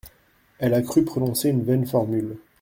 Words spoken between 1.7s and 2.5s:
formule.